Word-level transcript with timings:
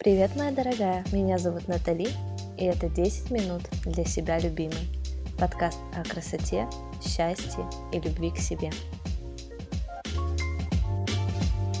Привет, 0.00 0.36
моя 0.36 0.52
дорогая! 0.52 1.04
Меня 1.10 1.38
зовут 1.38 1.66
Натали, 1.66 2.06
и 2.56 2.64
это 2.64 2.88
10 2.88 3.32
минут 3.32 3.62
для 3.84 4.04
себя 4.04 4.38
любимой. 4.38 4.88
Подкаст 5.40 5.80
о 5.92 6.04
красоте, 6.08 6.68
счастье 7.02 7.68
и 7.92 7.98
любви 7.98 8.30
к 8.30 8.36
себе. 8.36 8.70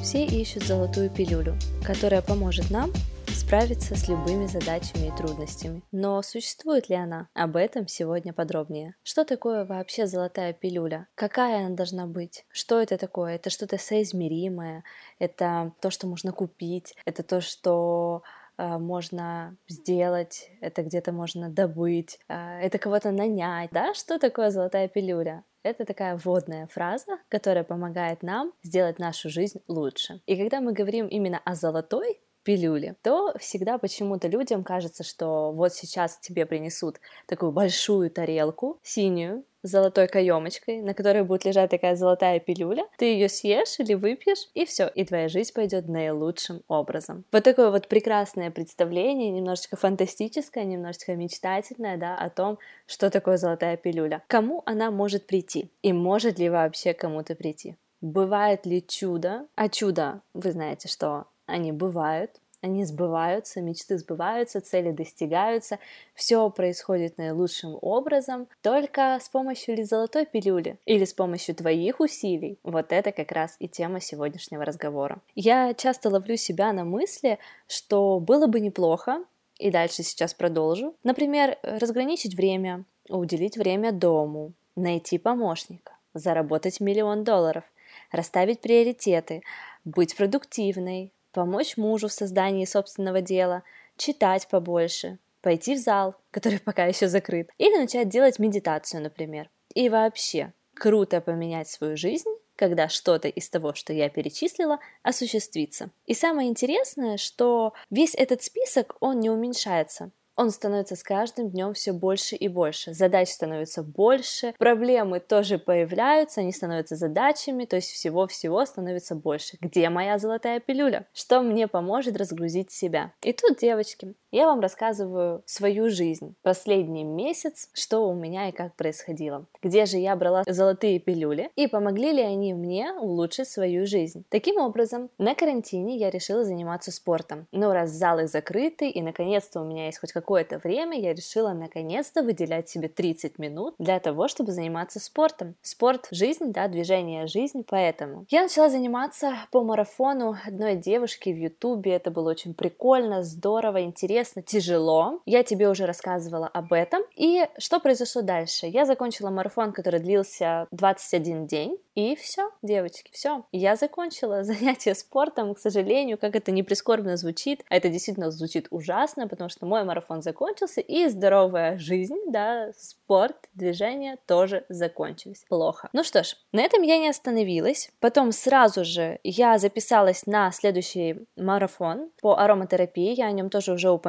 Все 0.02 0.26
ищут 0.26 0.64
золотую 0.64 1.10
пилюлю, 1.10 1.56
которая 1.86 2.20
поможет 2.20 2.72
нам 2.72 2.90
справиться 3.38 3.94
с 3.94 4.08
любыми 4.08 4.46
задачами 4.46 5.06
и 5.06 5.16
трудностями. 5.16 5.82
Но 5.92 6.20
существует 6.22 6.88
ли 6.88 6.96
она? 6.96 7.28
Об 7.34 7.56
этом 7.56 7.86
сегодня 7.86 8.32
подробнее. 8.32 8.96
Что 9.04 9.24
такое 9.24 9.64
вообще 9.64 10.06
золотая 10.06 10.52
пилюля? 10.52 11.06
Какая 11.14 11.66
она 11.66 11.76
должна 11.76 12.06
быть? 12.06 12.44
Что 12.50 12.80
это 12.80 12.98
такое? 12.98 13.36
Это 13.36 13.48
что-то 13.48 13.78
соизмеримое? 13.78 14.82
Это 15.18 15.72
то, 15.80 15.90
что 15.90 16.08
можно 16.08 16.32
купить? 16.32 16.94
Это 17.04 17.22
то, 17.22 17.40
что 17.40 18.22
э, 18.58 18.76
можно 18.78 19.56
сделать, 19.68 20.50
это 20.60 20.82
где-то 20.82 21.12
можно 21.12 21.48
добыть, 21.48 22.18
э, 22.28 22.60
это 22.60 22.78
кого-то 22.78 23.12
нанять, 23.12 23.70
да? 23.70 23.94
Что 23.94 24.18
такое 24.18 24.50
золотая 24.50 24.88
пилюля? 24.88 25.44
Это 25.62 25.84
такая 25.84 26.16
вводная 26.16 26.66
фраза, 26.66 27.18
которая 27.28 27.64
помогает 27.64 28.22
нам 28.22 28.52
сделать 28.62 28.98
нашу 28.98 29.28
жизнь 29.28 29.60
лучше. 29.68 30.20
И 30.26 30.36
когда 30.36 30.60
мы 30.60 30.72
говорим 30.72 31.06
именно 31.06 31.40
о 31.44 31.54
золотой 31.54 32.20
пилюли, 32.48 32.96
то 33.02 33.34
всегда 33.38 33.76
почему-то 33.76 34.26
людям 34.26 34.64
кажется, 34.64 35.04
что 35.04 35.52
вот 35.52 35.74
сейчас 35.74 36.16
тебе 36.16 36.46
принесут 36.46 36.98
такую 37.26 37.52
большую 37.52 38.10
тарелку, 38.10 38.78
синюю, 38.82 39.44
с 39.62 39.70
золотой 39.70 40.06
каемочкой, 40.06 40.80
на 40.80 40.94
которой 40.94 41.24
будет 41.24 41.44
лежать 41.44 41.70
такая 41.70 41.94
золотая 41.94 42.40
пилюля, 42.40 42.86
ты 42.96 43.04
ее 43.04 43.28
съешь 43.28 43.78
или 43.80 43.92
выпьешь, 43.92 44.48
и 44.54 44.64
все, 44.64 44.88
и 44.88 45.04
твоя 45.04 45.28
жизнь 45.28 45.52
пойдет 45.52 45.88
наилучшим 45.88 46.62
образом. 46.68 47.26
Вот 47.32 47.44
такое 47.44 47.70
вот 47.70 47.86
прекрасное 47.86 48.50
представление, 48.50 49.30
немножечко 49.30 49.76
фантастическое, 49.76 50.64
немножечко 50.64 51.14
мечтательное, 51.16 51.98
да, 51.98 52.16
о 52.16 52.30
том, 52.30 52.58
что 52.86 53.10
такое 53.10 53.36
золотая 53.36 53.76
пилюля. 53.76 54.22
Кому 54.26 54.62
она 54.64 54.90
может 54.90 55.26
прийти? 55.26 55.70
И 55.82 55.92
может 55.92 56.38
ли 56.38 56.48
вообще 56.48 56.94
кому-то 56.94 57.34
прийти? 57.34 57.76
Бывает 58.00 58.64
ли 58.64 58.82
чудо? 58.86 59.48
А 59.54 59.68
чудо, 59.68 60.22
вы 60.32 60.52
знаете, 60.52 60.88
что 60.88 61.26
они 61.48 61.72
бывают, 61.72 62.40
они 62.60 62.84
сбываются, 62.84 63.60
мечты 63.60 63.98
сбываются, 63.98 64.60
цели 64.60 64.90
достигаются, 64.90 65.78
все 66.14 66.50
происходит 66.50 67.16
наилучшим 67.16 67.78
образом, 67.80 68.48
только 68.62 69.18
с 69.20 69.28
помощью 69.28 69.76
ли 69.76 69.84
золотой 69.84 70.26
пилюли 70.26 70.78
или 70.84 71.04
с 71.04 71.14
помощью 71.14 71.54
твоих 71.54 72.00
усилий. 72.00 72.58
Вот 72.64 72.92
это 72.92 73.12
как 73.12 73.32
раз 73.32 73.56
и 73.60 73.68
тема 73.68 74.00
сегодняшнего 74.00 74.64
разговора. 74.64 75.20
Я 75.34 75.72
часто 75.74 76.10
ловлю 76.10 76.36
себя 76.36 76.72
на 76.72 76.84
мысли, 76.84 77.38
что 77.68 78.18
было 78.18 78.46
бы 78.46 78.60
неплохо, 78.60 79.24
и 79.58 79.70
дальше 79.70 80.02
сейчас 80.02 80.34
продолжу, 80.34 80.94
например, 81.04 81.58
разграничить 81.62 82.34
время, 82.34 82.84
уделить 83.08 83.56
время 83.56 83.92
дому, 83.92 84.52
найти 84.76 85.18
помощника, 85.18 85.92
заработать 86.14 86.80
миллион 86.80 87.24
долларов, 87.24 87.64
расставить 88.10 88.60
приоритеты, 88.60 89.42
быть 89.84 90.16
продуктивной, 90.16 91.12
помочь 91.32 91.76
мужу 91.76 92.08
в 92.08 92.12
создании 92.12 92.64
собственного 92.64 93.20
дела, 93.20 93.62
читать 93.96 94.48
побольше, 94.48 95.18
пойти 95.40 95.74
в 95.74 95.78
зал, 95.78 96.14
который 96.30 96.60
пока 96.60 96.86
еще 96.86 97.08
закрыт, 97.08 97.50
или 97.58 97.76
начать 97.78 98.08
делать 98.08 98.38
медитацию, 98.38 99.02
например. 99.02 99.50
И 99.74 99.88
вообще, 99.88 100.52
круто 100.74 101.20
поменять 101.20 101.68
свою 101.68 101.96
жизнь, 101.96 102.30
когда 102.56 102.88
что-то 102.88 103.28
из 103.28 103.48
того, 103.48 103.72
что 103.74 103.92
я 103.92 104.08
перечислила, 104.08 104.80
осуществится. 105.02 105.90
И 106.06 106.14
самое 106.14 106.48
интересное, 106.48 107.16
что 107.16 107.72
весь 107.88 108.14
этот 108.16 108.42
список, 108.42 108.96
он 109.00 109.20
не 109.20 109.30
уменьшается 109.30 110.10
он 110.38 110.52
становится 110.52 110.94
с 110.94 111.02
каждым 111.02 111.50
днем 111.50 111.74
все 111.74 111.92
больше 111.92 112.36
и 112.36 112.46
больше. 112.46 112.94
Задач 112.94 113.28
становится 113.28 113.82
больше, 113.82 114.54
проблемы 114.56 115.18
тоже 115.18 115.58
появляются, 115.58 116.40
они 116.40 116.52
становятся 116.52 116.94
задачами, 116.94 117.64
то 117.64 117.74
есть 117.74 117.90
всего-всего 117.90 118.64
становится 118.64 119.16
больше. 119.16 119.56
Где 119.60 119.90
моя 119.90 120.16
золотая 120.16 120.60
пилюля? 120.60 121.08
Что 121.12 121.42
мне 121.42 121.66
поможет 121.66 122.16
разгрузить 122.16 122.70
себя? 122.70 123.12
И 123.22 123.32
тут, 123.32 123.58
девочки, 123.58 124.14
я 124.30 124.46
вам 124.46 124.60
рассказываю 124.60 125.42
свою 125.46 125.88
жизнь, 125.88 126.34
последний 126.42 127.04
месяц, 127.04 127.70
что 127.72 128.08
у 128.08 128.14
меня 128.14 128.48
и 128.48 128.52
как 128.52 128.74
происходило. 128.76 129.46
Где 129.62 129.86
же 129.86 129.96
я 129.96 130.14
брала 130.16 130.42
золотые 130.46 130.98
пилюли 130.98 131.50
и 131.56 131.66
помогли 131.66 132.12
ли 132.12 132.22
они 132.22 132.52
мне 132.52 132.92
улучшить 132.92 133.48
свою 133.48 133.86
жизнь? 133.86 134.24
Таким 134.28 134.58
образом, 134.58 135.08
на 135.18 135.34
карантине 135.34 135.96
я 135.96 136.10
решила 136.10 136.44
заниматься 136.44 136.92
спортом. 136.92 137.46
Но 137.52 137.72
раз 137.72 137.90
залы 137.90 138.26
закрыты 138.26 138.90
и 138.90 139.00
наконец-то 139.00 139.60
у 139.60 139.64
меня 139.64 139.86
есть 139.86 139.98
хоть 139.98 140.12
какое-то 140.12 140.58
время 140.58 141.00
я 141.00 141.14
решила 141.14 141.52
наконец-то 141.52 142.22
выделять 142.22 142.68
себе 142.68 142.88
30 142.88 143.38
минут 143.38 143.74
для 143.78 143.98
того, 143.98 144.28
чтобы 144.28 144.52
заниматься 144.52 145.00
спортом. 145.00 145.54
Спорт— 145.62 146.08
жизнь, 146.10 146.52
да, 146.52 146.68
движение— 146.68 147.26
жизнь, 147.28 147.64
поэтому. 147.66 148.26
Я 148.28 148.42
начала 148.42 148.68
заниматься 148.68 149.32
по 149.50 149.62
марафону 149.64 150.36
одной 150.46 150.76
девушки 150.76 151.30
в 151.30 151.36
Ютубе, 151.36 151.92
это 151.92 152.10
было 152.10 152.30
очень 152.30 152.54
прикольно, 152.54 153.22
здорово, 153.22 153.82
интересно, 153.82 154.17
тяжело. 154.24 155.20
Я 155.24 155.42
тебе 155.42 155.68
уже 155.68 155.86
рассказывала 155.86 156.46
об 156.48 156.72
этом. 156.72 157.02
И 157.16 157.46
что 157.58 157.80
произошло 157.80 158.22
дальше? 158.22 158.66
Я 158.66 158.84
закончила 158.84 159.30
марафон, 159.30 159.72
который 159.72 160.00
длился 160.00 160.66
21 160.72 161.46
день, 161.46 161.78
и 161.94 162.14
все, 162.14 162.50
девочки, 162.62 163.10
все. 163.12 163.44
Я 163.52 163.76
закончила 163.76 164.42
занятие 164.44 164.94
спортом, 164.94 165.54
к 165.54 165.58
сожалению, 165.58 166.18
как 166.18 166.36
это 166.36 166.50
не 166.50 166.62
прискорбно 166.62 167.16
звучит, 167.16 167.64
а 167.70 167.76
это 167.76 167.88
действительно 167.88 168.30
звучит 168.30 168.68
ужасно, 168.70 169.26
потому 169.26 169.48
что 169.48 169.64
мой 169.64 169.84
марафон 169.84 170.18
он 170.18 170.22
закончился, 170.22 170.80
и 170.80 171.06
здоровая 171.08 171.78
жизнь, 171.78 172.18
да, 172.26 172.72
спорт, 172.76 173.48
движение 173.54 174.16
тоже 174.26 174.64
закончились. 174.68 175.44
Плохо. 175.48 175.88
Ну 175.92 176.02
что 176.04 176.24
ж, 176.24 176.36
на 176.52 176.60
этом 176.60 176.82
я 176.82 176.98
не 176.98 177.08
остановилась. 177.08 177.90
Потом 178.00 178.32
сразу 178.32 178.84
же 178.84 179.20
я 179.22 179.58
записалась 179.58 180.26
на 180.26 180.50
следующий 180.50 181.26
марафон 181.36 182.10
по 182.20 182.36
ароматерапии, 182.38 183.14
я 183.14 183.26
о 183.26 183.32
нем 183.32 183.48
тоже 183.48 183.72
уже 183.72 183.90
упоминала, 183.90 184.07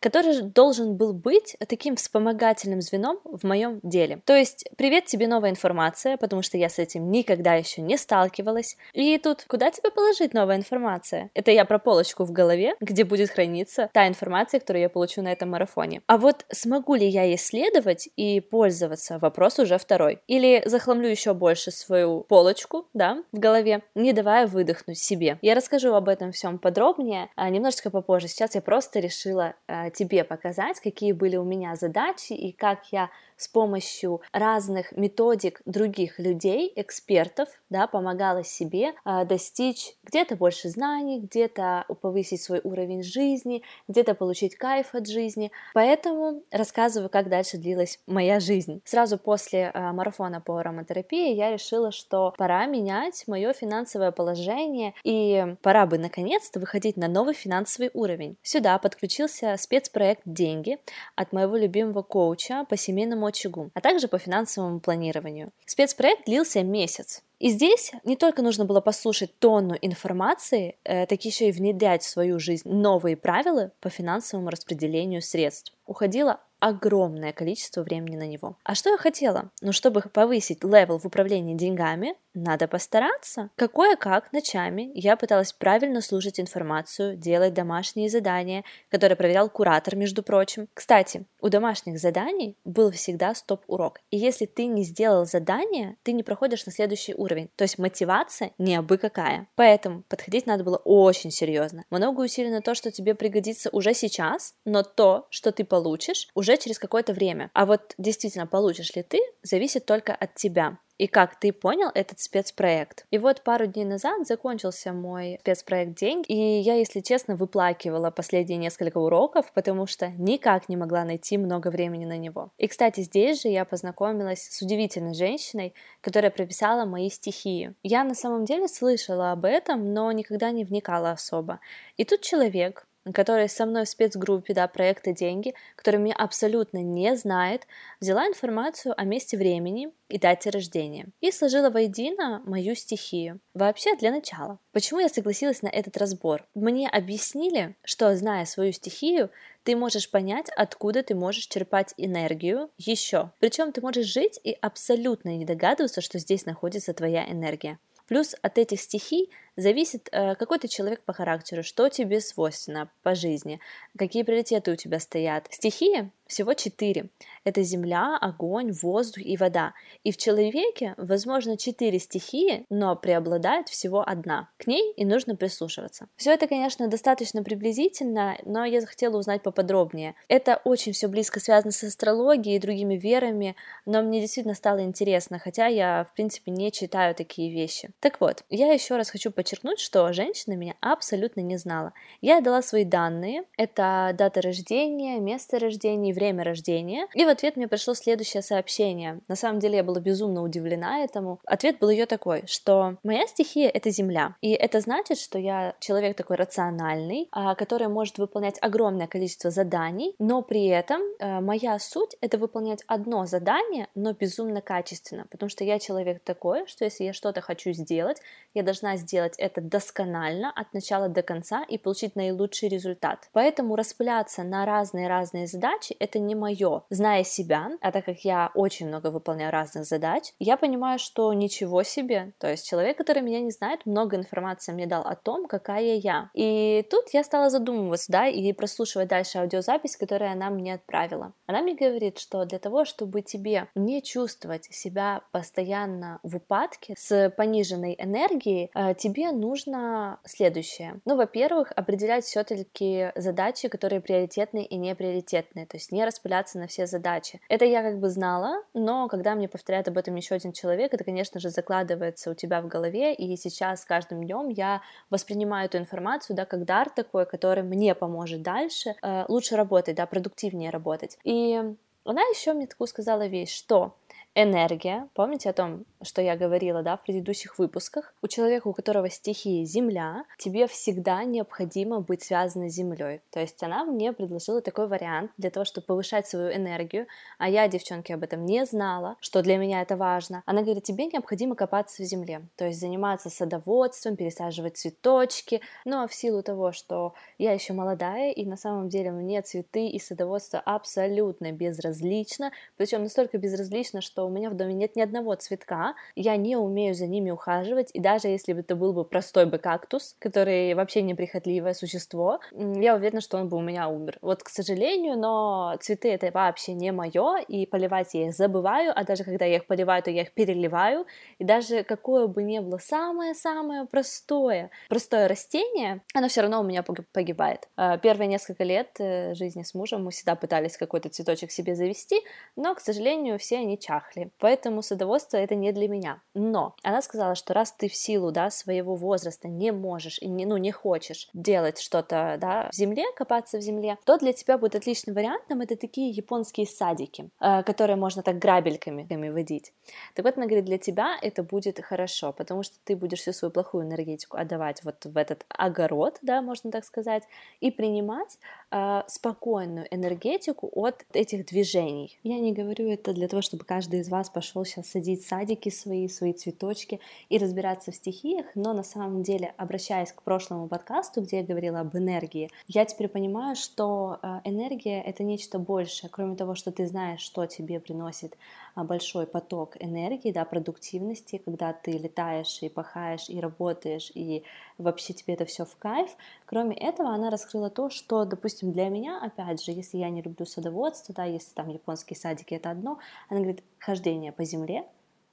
который 0.00 0.42
должен 0.42 0.96
был 0.96 1.12
быть 1.12 1.56
таким 1.68 1.96
вспомогательным 1.96 2.80
звеном 2.80 3.18
в 3.24 3.44
моем 3.44 3.80
деле. 3.82 4.20
То 4.24 4.34
есть, 4.36 4.68
привет 4.76 5.06
тебе 5.06 5.28
новая 5.28 5.50
информация, 5.50 6.16
потому 6.16 6.42
что 6.42 6.56
я 6.56 6.68
с 6.68 6.78
этим 6.78 7.10
никогда 7.10 7.54
еще 7.54 7.82
не 7.82 7.96
сталкивалась. 7.96 8.76
И 8.92 9.18
тут, 9.18 9.44
куда 9.48 9.70
тебе 9.70 9.90
положить 9.90 10.34
новая 10.34 10.56
информация? 10.56 11.30
Это 11.34 11.50
я 11.50 11.64
про 11.64 11.78
полочку 11.78 12.24
в 12.24 12.32
голове, 12.32 12.74
где 12.80 13.04
будет 13.04 13.30
храниться 13.30 13.90
та 13.92 14.08
информация, 14.08 14.60
которую 14.60 14.82
я 14.82 14.88
получу 14.88 15.22
на 15.22 15.32
этом 15.32 15.50
марафоне. 15.50 16.02
А 16.06 16.18
вот 16.18 16.44
смогу 16.50 16.94
ли 16.94 17.06
я 17.06 17.34
исследовать 17.34 18.08
и 18.16 18.40
пользоваться, 18.40 19.18
вопрос 19.18 19.58
уже 19.58 19.78
второй. 19.78 20.20
Или 20.26 20.62
захламлю 20.66 21.08
еще 21.08 21.34
больше 21.34 21.70
свою 21.70 22.22
полочку, 22.22 22.86
да, 22.94 23.22
в 23.32 23.38
голове, 23.38 23.82
не 23.94 24.12
давая 24.12 24.46
выдохнуть 24.46 24.98
себе. 24.98 25.38
Я 25.42 25.54
расскажу 25.54 25.92
об 25.94 26.08
этом 26.08 26.32
всем 26.32 26.58
подробнее, 26.58 27.28
а 27.36 27.48
немножечко 27.50 27.90
попозже. 27.90 28.28
Сейчас 28.28 28.54
я 28.54 28.62
просто 28.62 29.00
решила 29.00 29.35
а, 29.40 29.90
тебе 29.90 30.24
показать, 30.24 30.80
какие 30.80 31.12
были 31.12 31.36
у 31.36 31.44
меня 31.44 31.76
задачи 31.76 32.32
и 32.32 32.52
как 32.52 32.86
я 32.92 33.10
с 33.36 33.48
помощью 33.48 34.20
разных 34.32 34.92
методик 34.92 35.60
других 35.66 36.18
людей, 36.18 36.72
экспертов, 36.74 37.48
да, 37.70 37.86
помогала 37.86 38.42
себе 38.42 38.94
э, 39.04 39.24
достичь 39.24 39.94
где-то 40.04 40.36
больше 40.36 40.68
знаний, 40.68 41.20
где-то 41.20 41.84
повысить 42.00 42.42
свой 42.42 42.60
уровень 42.64 43.02
жизни, 43.02 43.62
где-то 43.88 44.14
получить 44.14 44.56
кайф 44.56 44.94
от 44.94 45.06
жизни. 45.06 45.52
Поэтому 45.74 46.42
рассказываю, 46.50 47.10
как 47.10 47.28
дальше 47.28 47.58
длилась 47.58 48.00
моя 48.06 48.40
жизнь. 48.40 48.80
Сразу 48.84 49.18
после 49.18 49.70
э, 49.72 49.92
марафона 49.92 50.40
по 50.40 50.58
ароматерапии 50.58 51.34
я 51.34 51.50
решила, 51.50 51.92
что 51.92 52.34
пора 52.38 52.66
менять 52.66 53.24
мое 53.26 53.52
финансовое 53.52 54.12
положение 54.12 54.94
и 55.04 55.56
пора 55.62 55.86
бы 55.86 55.98
наконец-то 55.98 56.58
выходить 56.58 56.96
на 56.96 57.08
новый 57.08 57.34
финансовый 57.34 57.90
уровень. 57.92 58.36
Сюда 58.42 58.78
подключился 59.26 59.56
спецпроект 59.58 60.22
«Деньги» 60.24 60.78
от 61.16 61.32
моего 61.32 61.56
любимого 61.56 62.02
коуча 62.02 62.64
по 62.68 62.76
семейному 62.76 63.26
очагу, 63.26 63.70
а 63.74 63.80
также 63.80 64.08
по 64.08 64.18
финансовому 64.18 64.80
планированию. 64.80 65.50
Спецпроект 65.64 66.26
длился 66.26 66.62
месяц. 66.62 67.22
И 67.38 67.50
здесь 67.50 67.92
не 68.04 68.16
только 68.16 68.42
нужно 68.42 68.64
было 68.64 68.80
послушать 68.80 69.38
тонну 69.38 69.76
информации, 69.82 70.76
э, 70.84 71.06
так 71.06 71.22
еще 71.24 71.48
и 71.48 71.52
внедрять 71.52 72.02
в 72.02 72.08
свою 72.08 72.38
жизнь 72.38 72.68
новые 72.68 73.16
правила 73.16 73.72
по 73.80 73.90
финансовому 73.90 74.48
распределению 74.48 75.20
средств. 75.20 75.72
Уходило 75.86 76.40
огромное 76.66 77.32
количество 77.32 77.82
времени 77.82 78.16
на 78.16 78.26
него. 78.26 78.56
А 78.64 78.74
что 78.74 78.90
я 78.90 78.96
хотела? 78.96 79.50
Ну, 79.60 79.72
чтобы 79.72 80.00
повысить 80.00 80.64
level 80.64 80.98
в 80.98 81.04
управлении 81.04 81.54
деньгами, 81.54 82.16
надо 82.34 82.66
постараться. 82.68 83.50
Какое 83.56 83.96
как 83.96 84.32
ночами 84.32 84.90
я 84.94 85.16
пыталась 85.16 85.52
правильно 85.52 86.00
слушать 86.00 86.38
информацию, 86.38 87.16
делать 87.16 87.54
домашние 87.54 88.10
задания, 88.10 88.64
которые 88.90 89.16
проверял 89.16 89.48
куратор, 89.48 89.96
между 89.96 90.22
прочим. 90.22 90.68
Кстати, 90.74 91.24
у 91.40 91.48
домашних 91.48 91.98
заданий 91.98 92.56
был 92.64 92.90
всегда 92.90 93.34
стоп-урок. 93.34 94.00
И 94.10 94.18
если 94.18 94.46
ты 94.46 94.66
не 94.66 94.82
сделал 94.82 95.24
задание, 95.24 95.96
ты 96.02 96.12
не 96.12 96.22
проходишь 96.22 96.66
на 96.66 96.72
следующий 96.72 97.14
уровень. 97.14 97.48
То 97.56 97.62
есть 97.62 97.78
мотивация 97.78 98.50
не 98.58 98.76
абы 98.76 98.98
какая. 98.98 99.46
Поэтому 99.54 100.02
подходить 100.08 100.46
надо 100.46 100.64
было 100.64 100.76
очень 100.84 101.30
серьезно. 101.30 101.84
Много 101.90 102.20
усилий 102.20 102.50
на 102.50 102.60
то, 102.60 102.74
что 102.74 102.90
тебе 102.90 103.14
пригодится 103.14 103.70
уже 103.70 103.94
сейчас, 103.94 104.54
но 104.64 104.82
то, 104.82 105.26
что 105.30 105.52
ты 105.52 105.64
получишь, 105.64 106.28
уже 106.34 106.55
через 106.56 106.78
какое-то 106.78 107.12
время. 107.12 107.50
А 107.54 107.66
вот 107.66 107.94
действительно 107.98 108.46
получишь 108.46 108.94
ли 108.94 109.02
ты, 109.02 109.20
зависит 109.42 109.86
только 109.86 110.14
от 110.14 110.34
тебя 110.34 110.78
и 110.98 111.06
как 111.06 111.38
ты 111.38 111.52
понял 111.52 111.90
этот 111.94 112.20
спецпроект. 112.20 113.06
И 113.10 113.18
вот 113.18 113.42
пару 113.42 113.66
дней 113.66 113.84
назад 113.84 114.26
закончился 114.26 114.92
мой 114.92 115.38
спецпроект 115.40 115.94
«Деньги», 115.98 116.26
и 116.28 116.60
я, 116.60 116.74
если 116.74 117.00
честно, 117.00 117.36
выплакивала 117.36 118.10
последние 118.10 118.58
несколько 118.58 118.98
уроков, 118.98 119.52
потому 119.52 119.86
что 119.86 120.08
никак 120.08 120.68
не 120.68 120.76
могла 120.76 121.04
найти 121.04 121.38
много 121.38 121.68
времени 121.68 122.04
на 122.04 122.16
него. 122.16 122.50
И, 122.56 122.66
кстати, 122.66 123.00
здесь 123.00 123.42
же 123.42 123.48
я 123.48 123.64
познакомилась 123.64 124.48
с 124.50 124.62
удивительной 124.62 125.14
женщиной, 125.14 125.74
которая 126.00 126.30
прописала 126.30 126.84
мои 126.86 127.10
стихии. 127.10 127.74
Я 127.82 128.04
на 128.04 128.14
самом 128.14 128.44
деле 128.44 128.68
слышала 128.68 129.32
об 129.32 129.44
этом, 129.44 129.92
но 129.92 130.10
никогда 130.12 130.50
не 130.50 130.64
вникала 130.64 131.10
особо. 131.10 131.60
И 131.96 132.04
тут 132.04 132.22
человек, 132.22 132.86
который 133.14 133.48
со 133.48 133.66
мной 133.66 133.84
в 133.84 133.88
спецгруппе, 133.88 134.54
да, 134.54 134.66
проекта 134.68 135.12
«Деньги», 135.12 135.54
который 135.76 136.00
меня 136.00 136.14
абсолютно 136.14 136.82
не 136.82 137.16
знает, 137.16 137.66
взяла 138.00 138.26
информацию 138.26 138.94
о 138.96 139.04
месте 139.04 139.36
времени 139.36 139.90
и 140.08 140.18
дате 140.18 140.50
рождения 140.50 141.06
и 141.20 141.30
сложила 141.30 141.70
воедино 141.70 142.42
мою 142.46 142.74
стихию. 142.74 143.40
Вообще, 143.54 143.96
для 143.96 144.10
начала, 144.10 144.58
почему 144.72 145.00
я 145.00 145.08
согласилась 145.08 145.62
на 145.62 145.68
этот 145.68 145.96
разбор? 145.96 146.46
Мне 146.54 146.88
объяснили, 146.88 147.76
что, 147.84 148.14
зная 148.16 148.44
свою 148.44 148.72
стихию, 148.72 149.30
ты 149.62 149.74
можешь 149.74 150.10
понять, 150.10 150.48
откуда 150.56 151.02
ты 151.02 151.14
можешь 151.14 151.46
черпать 151.46 151.92
энергию 151.96 152.70
еще. 152.78 153.32
Причем 153.40 153.72
ты 153.72 153.80
можешь 153.80 154.06
жить 154.06 154.38
и 154.44 154.56
абсолютно 154.60 155.36
не 155.36 155.44
догадываться, 155.44 156.00
что 156.00 156.18
здесь 156.18 156.46
находится 156.46 156.94
твоя 156.94 157.28
энергия. 157.28 157.78
Плюс 158.06 158.36
от 158.40 158.58
этих 158.58 158.80
стихий 158.80 159.30
зависит, 159.56 160.08
э, 160.12 160.34
какой 160.34 160.58
ты 160.58 160.68
человек 160.68 161.02
по 161.04 161.12
характеру, 161.12 161.62
что 161.62 161.88
тебе 161.88 162.20
свойственно 162.20 162.90
по 163.02 163.14
жизни, 163.14 163.60
какие 163.98 164.22
приоритеты 164.22 164.72
у 164.72 164.76
тебя 164.76 165.00
стоят. 165.00 165.48
Стихии 165.50 166.10
всего 166.26 166.54
четыре. 166.54 167.06
Это 167.44 167.62
земля, 167.62 168.18
огонь, 168.20 168.72
воздух 168.72 169.24
и 169.24 169.36
вода. 169.36 169.74
И 170.02 170.10
в 170.10 170.16
человеке, 170.16 170.94
возможно, 170.96 171.56
четыре 171.56 172.00
стихии, 172.00 172.66
но 172.68 172.96
преобладает 172.96 173.68
всего 173.68 174.02
одна. 174.06 174.48
К 174.58 174.66
ней 174.66 174.92
и 174.96 175.04
нужно 175.04 175.36
прислушиваться. 175.36 176.08
Все 176.16 176.32
это, 176.32 176.48
конечно, 176.48 176.88
достаточно 176.88 177.44
приблизительно, 177.44 178.36
но 178.44 178.64
я 178.64 178.80
захотела 178.80 179.16
узнать 179.16 179.42
поподробнее. 179.42 180.16
Это 180.26 180.60
очень 180.64 180.92
все 180.92 181.06
близко 181.06 181.38
связано 181.38 181.70
с 181.70 181.84
астрологией 181.84 182.56
и 182.56 182.60
другими 182.60 182.96
верами, 182.96 183.54
но 183.84 184.02
мне 184.02 184.20
действительно 184.20 184.54
стало 184.54 184.82
интересно, 184.82 185.38
хотя 185.38 185.66
я, 185.66 186.08
в 186.10 186.14
принципе, 186.14 186.50
не 186.50 186.72
читаю 186.72 187.14
такие 187.14 187.52
вещи. 187.52 187.90
Так 188.00 188.20
вот, 188.20 188.42
я 188.50 188.72
еще 188.72 188.96
раз 188.96 189.10
хочу 189.10 189.30
подчеркнуть, 189.30 189.45
что 189.78 190.12
женщина 190.12 190.54
меня 190.54 190.74
абсолютно 190.80 191.40
не 191.40 191.56
знала. 191.56 191.92
Я 192.20 192.40
дала 192.40 192.62
свои 192.62 192.84
данные, 192.84 193.44
это 193.56 194.14
дата 194.16 194.40
рождения, 194.40 195.18
место 195.20 195.58
рождения 195.58 196.10
и 196.10 196.12
время 196.12 196.44
рождения, 196.44 197.06
и 197.14 197.24
в 197.24 197.28
ответ 197.28 197.56
мне 197.56 197.68
пришло 197.68 197.94
следующее 197.94 198.42
сообщение. 198.42 199.20
На 199.28 199.36
самом 199.36 199.60
деле 199.60 199.76
я 199.76 199.84
была 199.84 200.00
безумно 200.00 200.42
удивлена 200.42 201.04
этому. 201.04 201.40
Ответ 201.44 201.78
был 201.78 201.90
ее 201.90 202.06
такой, 202.06 202.44
что 202.46 202.96
моя 203.02 203.26
стихия— 203.26 203.68
это 203.74 203.90
земля, 203.90 204.36
и 204.40 204.50
это 204.50 204.80
значит, 204.80 205.18
что 205.18 205.38
я 205.38 205.74
человек 205.80 206.16
такой 206.16 206.36
рациональный, 206.36 207.28
а, 207.32 207.54
который 207.54 207.88
может 207.88 208.18
выполнять 208.18 208.58
огромное 208.60 209.06
количество 209.06 209.50
заданий, 209.50 210.14
но 210.18 210.42
при 210.42 210.66
этом 210.66 211.00
э, 211.18 211.40
моя 211.40 211.78
суть— 211.78 212.16
это 212.20 212.38
выполнять 212.38 212.82
одно 212.86 213.26
задание, 213.26 213.88
но 213.94 214.12
безумно 214.12 214.60
качественно, 214.60 215.26
потому 215.30 215.48
что 215.48 215.64
я 215.64 215.78
человек 215.78 216.22
такой, 216.24 216.66
что 216.66 216.84
если 216.84 217.04
я 217.04 217.12
что-то 217.12 217.40
хочу 217.40 217.72
сделать, 217.72 218.20
я 218.54 218.62
должна 218.62 218.96
сделать 218.96 219.35
это 219.38 219.60
досконально 219.60 220.52
от 220.54 220.72
начала 220.72 221.08
до 221.08 221.22
конца 221.22 221.64
и 221.68 221.78
получить 221.78 222.16
наилучший 222.16 222.68
результат. 222.68 223.28
Поэтому 223.32 223.76
распыляться 223.76 224.42
на 224.42 224.64
разные-разные 224.64 225.46
задачи— 225.46 225.94
это 225.98 226.18
не 226.18 226.34
мое. 226.34 226.82
Зная 226.90 227.24
себя, 227.24 227.70
а 227.80 227.92
так 227.92 228.04
как 228.04 228.20
я 228.20 228.50
очень 228.54 228.88
много 228.88 229.10
выполняю 229.10 229.52
разных 229.52 229.84
задач, 229.84 230.32
я 230.38 230.56
понимаю, 230.56 230.98
что 230.98 231.32
ничего 231.32 231.82
себе. 231.82 232.32
То 232.38 232.50
есть 232.50 232.68
человек, 232.68 232.96
который 232.98 233.22
меня 233.22 233.40
не 233.40 233.50
знает, 233.50 233.86
много 233.86 234.16
информации 234.16 234.72
мне 234.72 234.86
дал 234.86 235.02
о 235.02 235.16
том, 235.16 235.46
какая 235.46 235.96
я. 235.96 236.30
И 236.34 236.86
тут 236.90 237.10
я 237.12 237.24
стала 237.24 237.50
задумываться, 237.50 238.10
да, 238.10 238.26
и 238.26 238.52
прослушивать 238.52 239.08
дальше 239.08 239.38
аудиозапись, 239.38 239.96
которую 239.96 240.30
она 240.30 240.50
мне 240.50 240.74
отправила. 240.74 241.32
Она 241.46 241.62
мне 241.62 241.74
говорит, 241.74 242.18
что 242.18 242.44
для 242.44 242.58
того, 242.58 242.84
чтобы 242.84 243.22
тебе 243.22 243.68
не 243.74 244.02
чувствовать 244.02 244.64
себя 244.64 245.22
постоянно 245.32 246.18
в 246.22 246.36
упадке 246.36 246.94
с 246.96 247.30
пониженной 247.30 247.96
энергией, 247.98 248.70
э, 248.74 248.94
нужно 249.32 250.18
следующее. 250.24 251.00
Ну, 251.04 251.16
во-первых, 251.16 251.72
определять 251.74 252.24
все-таки 252.24 253.12
задачи, 253.16 253.68
которые 253.68 254.00
приоритетные 254.00 254.64
и 254.64 254.76
не 254.76 254.94
приоритетные, 254.94 255.66
то 255.66 255.76
есть 255.76 255.92
не 255.92 256.04
распыляться 256.04 256.58
на 256.58 256.66
все 256.66 256.86
задачи. 256.86 257.40
Это 257.48 257.64
я 257.64 257.82
как 257.82 257.98
бы 257.98 258.08
знала, 258.08 258.62
но 258.74 259.08
когда 259.08 259.34
мне 259.34 259.48
повторяет 259.48 259.88
об 259.88 259.98
этом 259.98 260.14
еще 260.14 260.34
один 260.34 260.52
человек, 260.52 260.94
это, 260.94 261.04
конечно 261.04 261.40
же, 261.40 261.50
закладывается 261.50 262.30
у 262.30 262.34
тебя 262.34 262.60
в 262.60 262.68
голове, 262.68 263.14
и 263.14 263.36
сейчас 263.36 263.82
с 263.82 263.84
каждым 263.84 264.24
днем 264.24 264.48
я 264.48 264.82
воспринимаю 265.10 265.66
эту 265.66 265.78
информацию, 265.78 266.36
да, 266.36 266.44
как 266.44 266.64
дар 266.64 266.90
такой, 266.90 267.26
который 267.26 267.62
мне 267.62 267.94
поможет 267.94 268.42
дальше 268.42 268.94
э, 269.02 269.24
лучше 269.28 269.56
работать, 269.56 269.96
да, 269.96 270.06
продуктивнее 270.06 270.70
работать. 270.70 271.18
И 271.24 271.60
она 272.04 272.22
еще 272.22 272.52
мне 272.52 272.66
такую 272.66 272.86
сказала 272.88 273.26
вещь, 273.26 273.54
что 273.56 273.96
энергия. 274.36 275.08
Помните 275.14 275.50
о 275.50 275.52
том, 275.52 275.84
что 276.02 276.22
я 276.22 276.36
говорила, 276.36 276.82
да, 276.82 276.96
в 276.96 277.02
предыдущих 277.02 277.58
выпусках? 277.58 278.14
У 278.22 278.28
человека, 278.28 278.68
у 278.68 278.72
которого 278.72 279.10
стихия 279.10 279.64
Земля, 279.64 280.24
тебе 280.38 280.66
всегда 280.66 281.24
необходимо 281.24 282.00
быть 282.00 282.22
связанной 282.22 282.70
с 282.70 282.74
Землей. 282.74 283.20
То 283.30 283.40
есть 283.40 283.62
она 283.62 283.84
мне 283.84 284.12
предложила 284.12 284.60
такой 284.60 284.88
вариант 284.88 285.30
для 285.36 285.50
того, 285.50 285.64
чтобы 285.64 285.86
повышать 285.86 286.26
свою 286.26 286.54
энергию, 286.54 287.06
а 287.38 287.48
я, 287.48 287.68
девчонки, 287.68 288.12
об 288.12 288.22
этом 288.22 288.44
не 288.44 288.64
знала, 288.66 289.16
что 289.20 289.42
для 289.42 289.56
меня 289.56 289.82
это 289.82 289.96
важно. 289.96 290.42
Она 290.46 290.62
говорит, 290.62 290.84
тебе 290.84 291.06
необходимо 291.06 291.54
копаться 291.54 292.02
в 292.02 292.06
земле, 292.06 292.42
то 292.56 292.66
есть 292.66 292.80
заниматься 292.80 293.30
садоводством, 293.30 294.16
пересаживать 294.16 294.76
цветочки, 294.76 295.60
но 295.84 296.06
в 296.06 296.14
силу 296.14 296.42
того, 296.42 296.72
что 296.72 297.14
я 297.38 297.52
еще 297.52 297.72
молодая, 297.72 298.32
и 298.32 298.44
на 298.44 298.56
самом 298.56 298.88
деле 298.88 299.10
мне 299.10 299.42
цветы 299.42 299.88
и 299.88 299.98
садоводство 299.98 300.60
абсолютно 300.60 301.52
безразлично, 301.52 302.52
причем 302.76 303.02
настолько 303.02 303.38
безразлично, 303.38 304.00
что 304.00 304.26
у 304.26 304.30
меня 304.30 304.50
в 304.50 304.54
доме 304.54 304.74
нет 304.74 304.96
ни 304.96 305.00
одного 305.00 305.34
цветка, 305.34 305.94
я 306.14 306.36
не 306.36 306.56
умею 306.56 306.94
за 306.94 307.06
ними 307.06 307.30
ухаживать, 307.30 307.90
и 307.92 308.00
даже 308.00 308.28
если 308.28 308.52
бы 308.52 308.60
это 308.60 308.76
был 308.76 308.92
бы 308.92 309.04
простой 309.04 309.46
бы 309.46 309.58
кактус, 309.58 310.16
который 310.18 310.74
вообще 310.74 311.02
неприхотливое 311.02 311.74
существо, 311.74 312.40
я 312.52 312.94
уверена, 312.94 313.20
что 313.20 313.38
он 313.38 313.48
бы 313.48 313.56
у 313.56 313.60
меня 313.60 313.88
умер. 313.88 314.18
Вот, 314.22 314.42
к 314.42 314.48
сожалению, 314.48 315.18
но 315.18 315.76
цветы 315.80 316.10
это 316.12 316.30
вообще 316.32 316.74
не 316.74 316.92
мое, 316.92 317.38
и 317.38 317.66
поливать 317.66 318.14
я 318.14 318.28
их 318.28 318.34
забываю, 318.34 318.92
а 318.94 319.04
даже 319.04 319.24
когда 319.24 319.44
я 319.44 319.56
их 319.56 319.66
поливаю, 319.66 320.02
то 320.02 320.10
я 320.10 320.22
их 320.22 320.32
переливаю, 320.32 321.06
и 321.38 321.44
даже 321.44 321.82
какое 321.82 322.26
бы 322.26 322.42
ни 322.42 322.58
было 322.58 322.78
самое-самое 322.78 323.86
простое, 323.86 324.70
простое 324.88 325.28
растение, 325.28 326.02
оно 326.14 326.28
все 326.28 326.42
равно 326.42 326.60
у 326.60 326.64
меня 326.64 326.82
погибает. 327.12 327.68
А, 327.76 327.98
первые 327.98 328.28
несколько 328.28 328.64
лет 328.64 328.88
э, 328.98 329.34
жизни 329.34 329.62
с 329.62 329.74
мужем 329.74 330.04
мы 330.04 330.10
всегда 330.10 330.34
пытались 330.34 330.76
какой-то 330.76 331.08
цветочек 331.08 331.50
себе 331.50 331.74
завести, 331.74 332.20
но, 332.56 332.74
к 332.74 332.80
сожалению, 332.80 333.38
все 333.38 333.58
они 333.58 333.78
чахли. 333.78 334.30
Поэтому 334.38 334.82
садоводство 334.82 335.36
это 335.36 335.54
не 335.54 335.72
для 335.76 335.88
меня. 335.88 336.22
Но 336.34 336.74
она 336.82 337.02
сказала, 337.02 337.34
что 337.34 337.54
раз 337.54 337.72
ты 337.72 337.88
в 337.88 337.94
силу 337.94 338.32
да, 338.32 338.50
своего 338.50 338.96
возраста 338.96 339.48
не 339.48 339.72
можешь 339.72 340.18
и 340.18 340.28
не, 340.28 340.46
ну, 340.46 340.56
не 340.56 340.72
хочешь 340.72 341.28
делать 341.34 341.78
что-то 341.78 342.36
да, 342.40 342.68
в 342.72 342.74
земле, 342.74 343.04
копаться 343.16 343.58
в 343.58 343.60
земле, 343.60 343.98
то 344.04 344.18
для 344.18 344.32
тебя 344.32 344.58
будет 344.58 344.74
отличным 344.74 345.14
вариантом 345.14 345.60
это 345.60 345.76
такие 345.76 346.10
японские 346.10 346.66
садики, 346.66 347.30
э, 347.40 347.62
которые 347.62 347.96
можно 347.96 348.22
так 348.22 348.38
грабельками 348.38 349.06
водить. 349.30 349.72
Так 350.14 350.24
вот, 350.24 350.36
она 350.36 350.46
говорит, 350.46 350.64
для 350.64 350.78
тебя 350.78 351.16
это 351.22 351.42
будет 351.42 351.82
хорошо, 351.84 352.32
потому 352.32 352.62
что 352.62 352.76
ты 352.84 352.96
будешь 352.96 353.20
всю 353.20 353.32
свою 353.32 353.52
плохую 353.52 353.84
энергетику 353.84 354.36
отдавать 354.36 354.82
вот 354.84 355.04
в 355.04 355.16
этот 355.16 355.44
огород, 355.48 356.18
да, 356.22 356.42
можно 356.42 356.70
так 356.70 356.84
сказать, 356.84 357.22
и 357.60 357.70
принимать 357.70 358.38
э, 358.70 359.02
спокойную 359.06 359.86
энергетику 359.90 360.70
от 360.74 361.04
этих 361.12 361.46
движений. 361.46 362.18
Я 362.22 362.38
не 362.38 362.52
говорю 362.52 362.90
это 362.90 363.12
для 363.12 363.28
того, 363.28 363.42
чтобы 363.42 363.64
каждый 363.64 364.00
из 364.00 364.08
вас 364.08 364.30
пошел 364.30 364.64
сейчас 364.64 364.88
садить 364.88 365.26
садики 365.26 365.68
свои, 365.68 366.08
свои 366.08 366.32
цветочки 366.32 367.00
и 367.28 367.38
разбираться 367.38 367.92
в 367.92 367.96
стихиях, 367.96 368.46
но 368.54 368.72
на 368.72 368.82
самом 368.82 369.22
деле, 369.22 369.54
обращаясь 369.56 370.12
к 370.12 370.22
прошлому 370.22 370.68
подкасту, 370.68 371.22
где 371.22 371.38
я 371.38 371.42
говорила 371.44 371.80
об 371.80 371.96
энергии, 371.96 372.50
я 372.68 372.84
теперь 372.84 373.08
понимаю, 373.08 373.56
что 373.56 374.18
э, 374.22 374.40
энергия— 374.44 375.00
это 375.06 375.22
нечто 375.22 375.58
большее, 375.58 376.10
кроме 376.10 376.36
того, 376.36 376.54
что 376.54 376.72
ты 376.72 376.86
знаешь, 376.86 377.20
что 377.20 377.46
тебе 377.46 377.80
приносит 377.80 378.36
а, 378.76 378.84
большой 378.84 379.26
поток 379.26 379.76
энергии, 379.80 380.32
да, 380.32 380.44
продуктивности, 380.44 381.40
когда 381.42 381.72
ты 381.72 381.92
летаешь 381.92 382.58
и 382.62 382.68
пахаешь, 382.68 383.30
и 383.30 383.40
работаешь, 383.40 384.12
и 384.14 384.44
вообще 384.76 385.14
тебе 385.14 385.32
это 385.32 385.46
все 385.46 385.64
в 385.64 385.76
кайф. 385.76 386.10
Кроме 386.44 386.76
этого, 386.76 387.08
она 387.08 387.30
раскрыла 387.30 387.70
то, 387.70 387.88
что, 387.88 388.26
допустим, 388.26 388.55
для 388.62 388.88
меня, 388.88 389.20
опять 389.20 389.62
же, 389.62 389.72
если 389.72 389.98
я 389.98 390.10
не 390.10 390.22
люблю 390.22 390.46
садоводство, 390.46 391.14
да, 391.14 391.24
если 391.24 391.52
там 391.54 391.68
японские 391.68 392.16
садики 392.16 392.54
это 392.54 392.70
одно, 392.70 392.98
она 393.28 393.40
говорит, 393.40 393.62
хождение 393.78 394.32
по 394.32 394.44
земле 394.44 394.84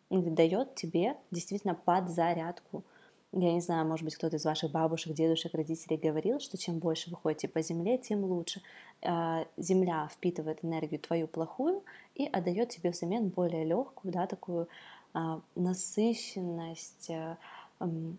дает 0.10 0.76
тебе 0.76 1.16
действительно 1.32 1.76
подзарядку. 1.76 2.84
Я 3.32 3.52
не 3.54 3.62
знаю, 3.62 3.88
может 3.88 4.06
быть, 4.06 4.16
кто-то 4.16 4.36
из 4.36 4.46
ваших 4.46 4.72
бабушек, 4.72 5.14
дедушек, 5.14 5.56
родителей 5.56 5.98
говорил, 5.98 6.40
что 6.40 6.56
чем 6.56 6.78
больше 6.78 7.10
вы 7.10 7.18
ходите 7.18 7.48
по 7.48 7.64
земле, 7.64 7.98
тем 7.98 8.24
лучше. 8.24 8.62
А, 9.02 9.48
земля 9.58 10.08
впитывает 10.12 10.64
энергию 10.64 11.00
твою 11.00 11.28
плохую 11.28 11.84
и 12.14 12.28
отдает 12.28 12.70
тебе 12.70 12.92
взамен 12.92 13.30
более 13.30 13.66
легкую, 13.66 14.14
да, 14.14 14.28
такую 14.28 14.68
а, 15.14 15.42
насыщенность, 15.56 17.10
а, 17.10 17.38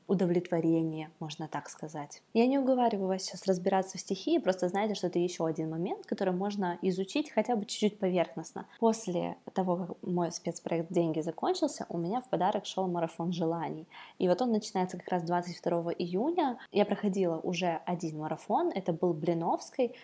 удовлетворение, 0.06 1.10
можно 1.20 1.48
так 1.48 1.68
сказать. 1.68 2.22
Я 2.34 2.46
не 2.46 2.58
уговариваю 2.58 3.08
вас 3.08 3.22
сейчас 3.22 3.46
разбираться 3.46 3.98
в 3.98 4.00
стихии, 4.00 4.38
просто 4.38 4.68
знайте, 4.68 4.94
что 4.94 5.06
это 5.06 5.18
еще 5.18 5.46
один 5.46 5.70
момент, 5.70 6.06
который 6.06 6.34
можно 6.34 6.78
изучить 6.82 7.30
хотя 7.30 7.56
бы 7.56 7.64
чуть-чуть 7.64 7.98
поверхностно. 7.98 8.66
После 8.78 9.36
того, 9.52 9.76
как 9.76 10.02
мой 10.02 10.32
спецпроект 10.32 10.92
«Деньги» 10.92 11.20
закончился, 11.20 11.86
у 11.88 11.98
меня 11.98 12.20
в 12.20 12.28
подарок 12.28 12.66
шел 12.66 12.86
марафон 12.86 13.32
желаний. 13.32 13.86
И 14.18 14.28
вот 14.28 14.42
он 14.42 14.52
начинается 14.52 14.98
как 14.98 15.08
раз 15.08 15.22
22 15.22 15.92
июня. 15.98 16.58
Я 16.72 16.84
проходила 16.84 17.38
уже 17.38 17.80
один 17.86 18.18
марафон, 18.18 18.70
это 18.74 18.92
был 18.92 19.14
Блиновской, 19.14 19.94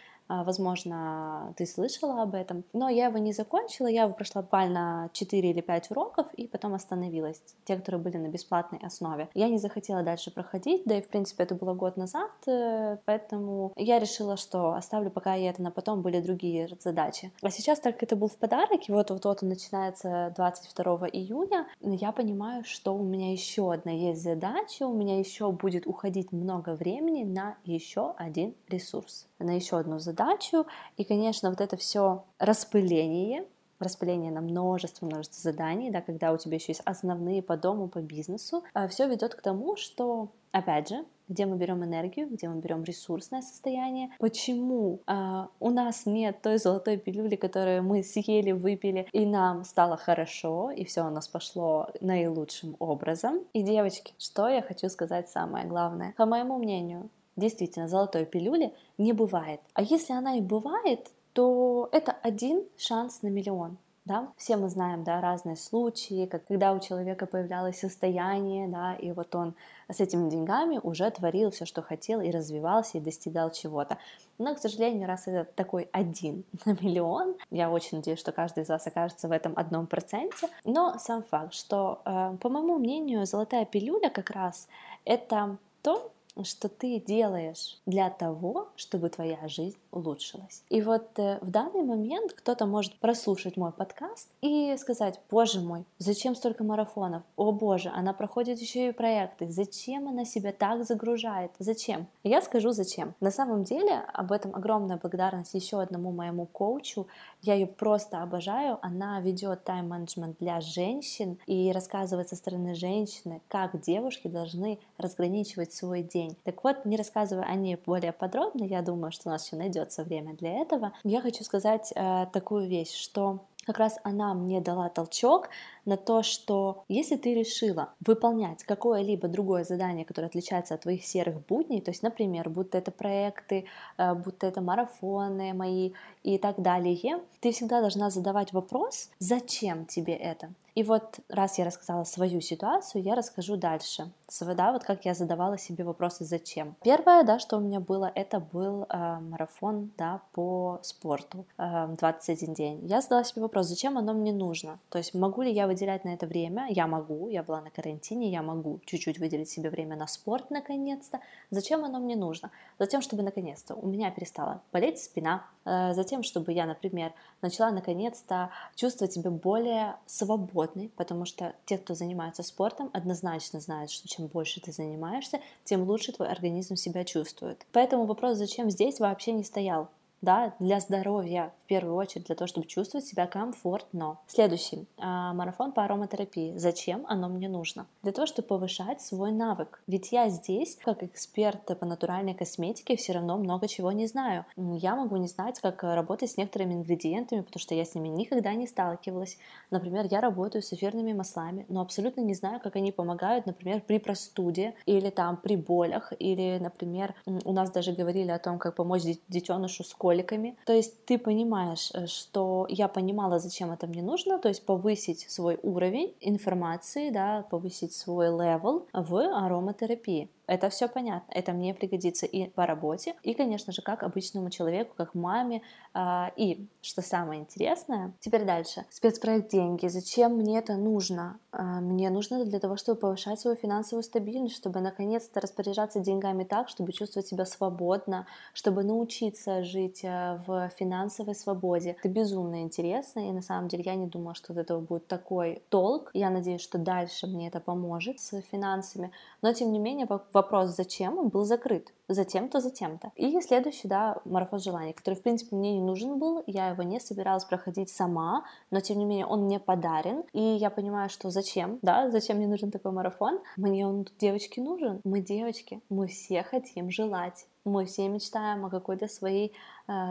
возможно, 0.44 1.54
ты 1.56 1.66
слышала 1.66 2.22
об 2.22 2.34
этом. 2.34 2.64
Но 2.72 2.88
я 2.88 3.06
его 3.06 3.18
не 3.18 3.32
закончила, 3.32 3.86
я 3.86 4.04
его 4.04 4.14
прошла 4.14 4.42
буквально 4.42 5.10
4 5.12 5.50
или 5.50 5.60
5 5.60 5.90
уроков 5.90 6.32
и 6.34 6.46
потом 6.46 6.74
остановилась, 6.74 7.40
те, 7.64 7.76
которые 7.76 8.00
были 8.00 8.16
на 8.16 8.28
бесплатной 8.28 8.78
основе. 8.82 9.28
Я 9.34 9.48
не 9.48 9.58
захотела 9.58 10.02
дальше 10.02 10.30
проходить, 10.30 10.82
да 10.86 10.98
и, 10.98 11.02
в 11.02 11.08
принципе, 11.08 11.44
это 11.44 11.54
было 11.54 11.74
год 11.74 11.96
назад, 11.96 12.30
э, 12.46 12.98
поэтому 13.04 13.72
я 13.76 13.98
решила, 13.98 14.36
что 14.36 14.72
оставлю 14.72 15.10
пока 15.10 15.34
я 15.34 15.50
это 15.50 15.62
на 15.62 15.70
потом, 15.70 16.02
были 16.02 16.20
другие 16.20 16.68
задачи. 16.80 17.32
А 17.42 17.50
сейчас, 17.50 17.80
как 17.80 18.02
это 18.02 18.16
был 18.16 18.28
в 18.28 18.36
подарок, 18.36 18.88
и 18.88 18.92
вот-вот 18.92 19.26
он 19.26 19.48
начинается 19.48 20.32
22 20.36 21.08
июня, 21.08 21.66
я 21.80 22.12
понимаю, 22.12 22.64
что 22.64 22.94
у 22.94 23.02
меня 23.02 23.32
еще 23.32 23.72
одна 23.72 23.92
есть 23.92 24.22
задача, 24.22 24.86
у 24.86 24.94
меня 24.94 25.18
еще 25.18 25.50
будет 25.52 25.86
уходить 25.86 26.32
много 26.32 26.74
времени 26.74 27.24
на 27.24 27.56
еще 27.64 28.14
один 28.16 28.54
ресурс 28.68 29.29
на 29.44 29.52
еще 29.52 29.78
одну 29.78 29.98
задачу. 29.98 30.66
И, 30.96 31.04
конечно, 31.04 31.50
вот 31.50 31.60
это 31.60 31.76
все 31.76 32.24
распыление, 32.38 33.44
распыление 33.78 34.30
на 34.30 34.40
множество, 34.40 35.06
множество 35.06 35.40
заданий, 35.40 35.90
да, 35.90 36.00
когда 36.00 36.32
у 36.32 36.36
тебя 36.36 36.56
еще 36.56 36.72
есть 36.72 36.82
основные 36.84 37.42
по 37.42 37.56
дому, 37.56 37.88
по 37.88 37.98
бизнесу, 37.98 38.62
а, 38.74 38.88
все 38.88 39.08
ведет 39.08 39.34
к 39.34 39.42
тому, 39.42 39.76
что, 39.76 40.28
опять 40.52 40.88
же, 40.88 41.04
где 41.30 41.46
мы 41.46 41.56
берем 41.56 41.82
энергию, 41.84 42.28
где 42.28 42.48
мы 42.48 42.60
берем 42.60 42.82
ресурсное 42.82 43.40
состояние, 43.40 44.10
почему 44.18 45.00
э, 45.06 45.46
у 45.60 45.70
нас 45.70 46.04
нет 46.04 46.42
той 46.42 46.58
золотой 46.58 46.96
пилюли, 46.96 47.36
которую 47.36 47.84
мы 47.84 48.02
съели, 48.02 48.50
выпили, 48.50 49.06
и 49.12 49.24
нам 49.24 49.64
стало 49.64 49.96
хорошо, 49.96 50.72
и 50.72 50.84
все 50.84 51.06
у 51.06 51.10
нас 51.10 51.28
пошло 51.28 51.88
наилучшим 52.00 52.74
образом. 52.80 53.44
И, 53.52 53.62
девочки, 53.62 54.12
что 54.18 54.48
я 54.48 54.60
хочу 54.60 54.88
сказать 54.88 55.28
самое 55.28 55.66
главное? 55.66 56.14
По 56.16 56.26
моему 56.26 56.58
мнению, 56.58 57.08
действительно 57.40 57.88
золотой 57.88 58.24
пилюли 58.24 58.72
не 58.98 59.12
бывает. 59.12 59.60
А 59.74 59.82
если 59.82 60.12
она 60.12 60.36
и 60.36 60.40
бывает, 60.40 61.10
то 61.32 61.88
это 61.92 62.12
один 62.12 62.64
шанс 62.76 63.22
на 63.22 63.28
миллион. 63.28 63.78
Да? 64.06 64.32
Все 64.36 64.56
мы 64.56 64.68
знаем 64.70 65.04
да, 65.04 65.20
разные 65.20 65.56
случаи, 65.56 66.26
как, 66.26 66.46
когда 66.46 66.72
у 66.72 66.80
человека 66.80 67.26
появлялось 67.26 67.78
состояние, 67.78 68.66
да, 68.66 68.94
и 68.94 69.12
вот 69.12 69.34
он 69.34 69.54
с 69.88 70.00
этими 70.00 70.28
деньгами 70.30 70.80
уже 70.82 71.10
творил 71.10 71.50
все, 71.50 71.66
что 71.66 71.82
хотел, 71.82 72.20
и 72.20 72.30
развивался, 72.30 72.98
и 72.98 73.00
достигал 73.00 73.50
чего-то. 73.50 73.98
Но, 74.38 74.54
к 74.54 74.58
сожалению, 74.58 75.06
раз 75.06 75.28
это 75.28 75.44
такой 75.52 75.88
один 75.92 76.44
на 76.64 76.72
миллион, 76.72 77.36
я 77.50 77.70
очень 77.70 77.98
надеюсь, 77.98 78.18
что 78.18 78.32
каждый 78.32 78.64
из 78.64 78.68
вас 78.68 78.86
окажется 78.86 79.28
в 79.28 79.32
этом 79.32 79.52
одном 79.54 79.86
проценте. 79.86 80.48
Но 80.64 80.98
сам 80.98 81.22
факт, 81.22 81.52
что, 81.52 82.00
э, 82.04 82.36
по 82.40 82.48
моему 82.48 82.78
мнению, 82.78 83.26
золотая 83.26 83.66
пилюля 83.66 84.08
как 84.08 84.30
раз 84.30 84.66
это 85.04 85.58
то, 85.82 86.10
что 86.44 86.68
ты 86.68 87.00
делаешь 87.00 87.78
для 87.86 88.10
того, 88.10 88.68
чтобы 88.76 89.08
твоя 89.08 89.48
жизнь 89.48 89.76
улучшилась. 89.90 90.62
И 90.68 90.82
вот 90.82 91.18
э, 91.18 91.38
в 91.40 91.50
данный 91.50 91.82
момент 91.82 92.32
кто-то 92.32 92.66
может 92.66 92.94
прослушать 92.98 93.56
мой 93.56 93.72
подкаст 93.72 94.28
и 94.40 94.76
сказать, 94.78 95.20
боже 95.30 95.60
мой, 95.60 95.84
зачем 95.98 96.34
столько 96.34 96.64
марафонов? 96.64 97.22
О 97.36 97.52
боже, 97.52 97.90
она 97.94 98.12
проходит 98.12 98.58
еще 98.60 98.88
и 98.88 98.92
проекты. 98.92 99.50
Зачем 99.50 100.08
она 100.08 100.24
себя 100.24 100.52
так 100.52 100.84
загружает? 100.84 101.52
Зачем? 101.58 102.06
Я 102.22 102.42
скажу 102.42 102.72
зачем. 102.72 103.14
На 103.20 103.30
самом 103.30 103.64
деле 103.64 104.02
об 104.12 104.32
этом 104.32 104.54
огромная 104.54 104.96
благодарность 104.96 105.54
еще 105.54 105.80
одному 105.80 106.12
моему 106.12 106.46
коучу. 106.46 107.06
Я 107.42 107.54
ее 107.54 107.66
просто 107.66 108.22
обожаю. 108.22 108.78
Она 108.82 109.20
ведет 109.20 109.64
тайм-менеджмент 109.64 110.36
для 110.38 110.60
женщин 110.60 111.38
и 111.46 111.72
рассказывает 111.72 112.28
со 112.28 112.36
стороны 112.36 112.74
женщины, 112.74 113.40
как 113.48 113.80
девушки 113.80 114.28
должны 114.28 114.78
разграничивать 114.98 115.72
свой 115.72 116.02
день. 116.02 116.29
Так 116.44 116.64
вот, 116.64 116.84
не 116.84 116.96
рассказывая 116.96 117.44
о 117.44 117.54
ней 117.54 117.76
более 117.76 118.12
подробно, 118.12 118.64
я 118.64 118.82
думаю, 118.82 119.12
что 119.12 119.28
у 119.28 119.32
нас 119.32 119.46
еще 119.46 119.56
найдется 119.56 120.04
время 120.04 120.34
для 120.34 120.60
этого, 120.60 120.92
я 121.04 121.20
хочу 121.20 121.44
сказать 121.44 121.92
э, 121.94 122.26
такую 122.32 122.68
вещь, 122.68 122.94
что 122.94 123.40
как 123.66 123.78
раз 123.78 123.98
она 124.02 124.34
мне 124.34 124.60
дала 124.60 124.88
толчок 124.88 125.48
на 125.84 125.96
то, 125.96 126.22
что 126.22 126.84
если 126.88 127.16
ты 127.16 127.34
решила 127.34 127.92
выполнять 128.04 128.64
какое-либо 128.64 129.28
другое 129.28 129.64
задание, 129.64 130.04
которое 130.04 130.26
отличается 130.26 130.74
от 130.74 130.82
твоих 130.82 131.04
серых 131.04 131.46
будней, 131.46 131.80
то 131.80 131.90
есть, 131.90 132.02
например, 132.02 132.48
будто 132.48 132.78
это 132.78 132.90
проекты, 132.90 133.66
э, 133.98 134.14
будто 134.14 134.46
это 134.46 134.60
марафоны 134.60 135.52
мои 135.54 135.92
и 136.22 136.38
так 136.38 136.60
далее, 136.60 137.20
ты 137.40 137.52
всегда 137.52 137.80
должна 137.80 138.10
задавать 138.10 138.52
вопрос, 138.52 139.10
зачем 139.18 139.86
тебе 139.86 140.14
это? 140.14 140.50
И 140.80 140.82
вот 140.82 141.20
раз 141.28 141.58
я 141.58 141.66
рассказала 141.66 142.04
свою 142.04 142.40
ситуацию, 142.40 143.02
я 143.02 143.14
расскажу 143.14 143.56
дальше. 143.56 144.10
Да, 144.40 144.72
вот 144.72 144.82
как 144.82 145.04
я 145.04 145.12
задавала 145.12 145.58
себе 145.58 145.84
вопросы 145.84 146.24
«зачем?». 146.24 146.74
Первое, 146.82 147.22
да, 147.22 147.38
что 147.38 147.58
у 147.58 147.60
меня 147.60 147.80
было, 147.80 148.10
это 148.14 148.40
был 148.40 148.84
э, 148.88 149.18
марафон, 149.20 149.90
да, 149.98 150.22
по 150.32 150.78
спорту, 150.82 151.44
э, 151.58 151.88
21 151.98 152.54
день. 152.54 152.86
Я 152.86 153.02
задала 153.02 153.24
себе 153.24 153.42
вопрос, 153.42 153.66
зачем 153.66 153.98
оно 153.98 154.14
мне 154.14 154.32
нужно? 154.32 154.78
То 154.88 154.96
есть 154.96 155.12
могу 155.12 155.42
ли 155.42 155.52
я 155.52 155.66
выделять 155.66 156.04
на 156.04 156.14
это 156.14 156.26
время? 156.26 156.68
Я 156.70 156.86
могу, 156.86 157.28
я 157.28 157.42
была 157.42 157.60
на 157.60 157.70
карантине, 157.70 158.30
я 158.30 158.40
могу 158.40 158.80
чуть-чуть 158.86 159.18
выделить 159.18 159.50
себе 159.50 159.68
время 159.68 159.96
на 159.96 160.06
спорт 160.06 160.50
наконец-то. 160.50 161.20
Зачем 161.50 161.84
оно 161.84 161.98
мне 161.98 162.16
нужно? 162.16 162.52
Затем, 162.78 163.02
чтобы 163.02 163.22
наконец-то 163.22 163.74
у 163.74 163.86
меня 163.86 164.10
перестала 164.12 164.62
болеть 164.72 165.02
спина, 165.02 165.44
затем, 165.64 166.22
чтобы 166.22 166.52
я, 166.52 166.66
например, 166.66 167.12
начала 167.42 167.70
наконец-то 167.70 168.50
чувствовать 168.74 169.12
себя 169.12 169.30
более 169.30 169.96
свободной, 170.06 170.90
потому 170.96 171.24
что 171.24 171.54
те, 171.66 171.78
кто 171.78 171.94
занимается 171.94 172.42
спортом, 172.42 172.90
однозначно 172.92 173.60
знают, 173.60 173.90
что 173.90 174.08
чем 174.08 174.26
больше 174.26 174.60
ты 174.60 174.72
занимаешься, 174.72 175.40
тем 175.64 175.82
лучше 175.82 176.12
твой 176.12 176.28
организм 176.28 176.76
себя 176.76 177.04
чувствует. 177.04 177.66
Поэтому 177.72 178.06
вопрос, 178.06 178.38
зачем 178.38 178.70
здесь, 178.70 179.00
вообще 179.00 179.32
не 179.32 179.44
стоял 179.44 179.88
да, 180.22 180.54
для 180.58 180.80
здоровья, 180.80 181.52
в 181.64 181.66
первую 181.66 181.94
очередь, 181.96 182.26
для 182.26 182.34
того, 182.34 182.46
чтобы 182.46 182.66
чувствовать 182.66 183.06
себя 183.06 183.26
комфортно. 183.26 184.18
Следующий. 184.26 184.86
А, 184.98 185.32
марафон 185.32 185.72
по 185.72 185.84
ароматерапии. 185.84 186.56
Зачем 186.56 187.04
оно 187.08 187.28
мне 187.28 187.48
нужно? 187.48 187.86
Для 188.02 188.12
того, 188.12 188.26
чтобы 188.26 188.48
повышать 188.48 189.00
свой 189.00 189.32
навык. 189.32 189.82
Ведь 189.86 190.12
я 190.12 190.28
здесь, 190.28 190.76
как 190.84 191.02
эксперт 191.02 191.78
по 191.78 191.86
натуральной 191.86 192.34
косметике, 192.34 192.96
все 192.96 193.12
равно 193.12 193.38
много 193.38 193.68
чего 193.68 193.92
не 193.92 194.06
знаю. 194.06 194.44
Я 194.56 194.96
могу 194.96 195.16
не 195.16 195.28
знать, 195.28 195.60
как 195.60 195.82
работать 195.82 196.30
с 196.30 196.36
некоторыми 196.36 196.74
ингредиентами, 196.74 197.40
потому 197.40 197.60
что 197.60 197.74
я 197.74 197.84
с 197.84 197.94
ними 197.94 198.08
никогда 198.08 198.54
не 198.54 198.66
сталкивалась. 198.66 199.38
Например, 199.70 200.06
я 200.10 200.20
работаю 200.20 200.62
с 200.62 200.72
эфирными 200.72 201.12
маслами, 201.12 201.64
но 201.68 201.80
абсолютно 201.80 202.20
не 202.20 202.34
знаю, 202.34 202.60
как 202.60 202.76
они 202.76 202.92
помогают, 202.92 203.46
например, 203.46 203.80
при 203.80 203.98
простуде 203.98 204.74
или 204.86 205.10
там 205.10 205.36
при 205.36 205.56
болях, 205.56 206.12
или, 206.18 206.58
например, 206.60 207.14
у 207.26 207.52
нас 207.52 207.70
даже 207.70 207.92
говорили 207.92 208.30
о 208.30 208.38
том, 208.38 208.58
как 208.58 208.74
помочь 208.74 209.02
детенышу 209.28 209.84
с 209.84 209.94
коликами. 210.10 210.56
То 210.66 210.72
есть 210.72 211.04
ты 211.04 211.18
понимаешь, 211.18 211.90
э, 211.94 212.06
что 212.06 212.66
я 212.68 212.88
понимала, 212.88 213.38
зачем 213.38 213.70
это 213.72 213.86
мне 213.86 214.02
нужно, 214.02 214.38
то 214.38 214.48
есть 214.48 214.66
повысить 214.66 215.30
свой 215.30 215.58
уровень 215.62 216.14
информации, 216.20 217.10
да, 217.10 217.44
повысить 217.50 217.92
свой 217.92 218.26
level 218.26 218.86
в 218.92 219.14
ароматерапии. 219.16 220.28
Это 220.50 220.68
все 220.68 220.88
понятно. 220.88 221.30
Это 221.32 221.52
мне 221.52 221.74
пригодится 221.74 222.26
и 222.26 222.48
по 222.48 222.66
работе, 222.66 223.14
и, 223.22 223.34
конечно 223.34 223.72
же, 223.72 223.82
как 223.82 224.02
обычному 224.02 224.50
человеку, 224.50 224.94
как 224.96 225.14
маме. 225.14 225.62
А, 225.94 226.32
и, 226.34 226.66
что 226.82 227.02
самое 227.02 227.40
интересное, 227.40 228.14
теперь 228.18 228.44
дальше. 228.44 228.84
Спецпроект 228.90 229.52
«Деньги». 229.52 229.86
Зачем 229.86 230.38
мне 230.38 230.58
это 230.58 230.74
нужно? 230.74 231.38
А, 231.52 231.80
мне 231.80 232.10
нужно 232.10 232.44
для 232.44 232.58
того, 232.58 232.76
чтобы 232.76 232.98
повышать 232.98 233.38
свою 233.38 233.56
финансовую 233.56 234.02
стабильность, 234.02 234.56
чтобы 234.56 234.80
наконец-то 234.80 235.40
распоряжаться 235.40 236.00
деньгами 236.00 236.42
так, 236.42 236.68
чтобы 236.68 236.90
чувствовать 236.92 237.28
себя 237.28 237.44
свободно, 237.44 238.26
чтобы 238.52 238.82
научиться 238.82 239.62
жить 239.62 240.02
э, 240.02 240.40
в 240.48 240.68
финансовой 240.76 241.36
свободе. 241.36 241.90
Это 241.90 242.08
безумно 242.08 242.62
интересно, 242.62 243.20
и 243.20 243.30
на 243.30 243.42
самом 243.42 243.68
деле 243.68 243.84
я 243.86 243.94
не 243.94 244.08
думала, 244.08 244.34
что 244.34 244.52
от 244.52 244.58
этого 244.58 244.80
будет 244.80 245.06
такой 245.06 245.62
толк. 245.68 246.10
Я 246.12 246.30
надеюсь, 246.30 246.60
что 246.60 246.78
дальше 246.78 247.28
мне 247.28 247.46
это 247.46 247.60
поможет 247.60 248.18
с 248.18 248.40
финансами. 248.50 249.12
Но, 249.42 249.52
тем 249.52 249.70
не 249.70 249.78
менее, 249.78 250.08
вопрос 250.40 250.76
«зачем?» 250.76 251.18
он 251.18 251.28
был 251.28 251.44
закрыт. 251.44 251.92
Затем-то, 252.08 252.60
затем-то. 252.60 253.12
И 253.14 253.40
следующий, 253.40 253.86
да, 253.86 254.20
марафон 254.24 254.58
желаний, 254.58 254.92
который, 254.92 255.14
в 255.14 255.22
принципе, 255.22 255.54
мне 255.54 255.74
не 255.74 255.82
нужен 255.82 256.18
был. 256.18 256.42
Я 256.46 256.70
его 256.70 256.82
не 256.82 256.98
собиралась 256.98 257.44
проходить 257.44 257.90
сама, 257.90 258.44
но, 258.70 258.80
тем 258.80 258.98
не 258.98 259.04
менее, 259.04 259.26
он 259.26 259.44
мне 259.44 259.60
подарен. 259.60 260.24
И 260.32 260.42
я 260.42 260.70
понимаю, 260.70 261.08
что 261.08 261.30
зачем, 261.30 261.78
да, 261.82 262.10
зачем 262.10 262.38
мне 262.38 262.48
нужен 262.48 262.70
такой 262.70 262.92
марафон? 262.92 263.38
Мне 263.56 263.86
он, 263.86 264.06
девочки, 264.18 264.60
нужен. 264.60 265.00
Мы 265.04 265.20
девочки, 265.20 265.80
мы 265.88 266.06
все 266.08 266.42
хотим 266.42 266.90
желать. 266.90 267.46
Мы 267.64 267.84
все 267.84 268.08
мечтаем 268.08 268.64
о 268.64 268.70
какой-то 268.70 269.06
своей 269.06 269.52